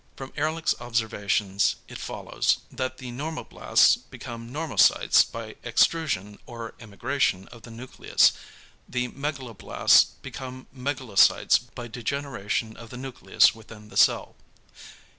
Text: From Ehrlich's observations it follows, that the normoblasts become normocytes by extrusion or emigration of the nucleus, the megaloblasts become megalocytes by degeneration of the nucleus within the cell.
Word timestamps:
From 0.15 0.33
Ehrlich's 0.35 0.73
observations 0.79 1.75
it 1.87 1.99
follows, 1.99 2.57
that 2.71 2.97
the 2.97 3.11
normoblasts 3.11 3.97
become 4.09 4.49
normocytes 4.49 5.23
by 5.31 5.57
extrusion 5.63 6.39
or 6.47 6.73
emigration 6.79 7.47
of 7.49 7.61
the 7.61 7.69
nucleus, 7.69 8.33
the 8.89 9.09
megaloblasts 9.09 10.13
become 10.23 10.65
megalocytes 10.75 11.59
by 11.75 11.87
degeneration 11.87 12.75
of 12.77 12.89
the 12.89 12.97
nucleus 12.97 13.53
within 13.53 13.89
the 13.89 13.95
cell. 13.97 14.35